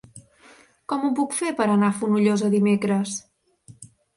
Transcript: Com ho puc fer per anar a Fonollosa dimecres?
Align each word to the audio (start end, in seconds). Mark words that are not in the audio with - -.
Com 0.93 1.03
ho 1.03 1.11
puc 1.19 1.35
fer 1.41 1.51
per 1.61 1.67
anar 1.73 1.91
a 1.91 1.99
Fonollosa 1.99 2.51
dimecres? 2.57 3.17